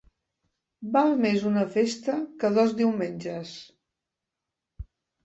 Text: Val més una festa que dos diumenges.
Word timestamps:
Val 0.93 1.11
més 1.25 1.43
una 1.49 1.65
festa 1.75 2.15
que 2.45 2.51
dos 2.55 2.73
diumenges. 2.79 3.53